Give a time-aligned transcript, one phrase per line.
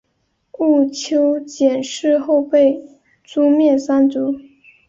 [0.57, 2.83] 毋丘俭事后被
[3.23, 4.33] 诛灭三族。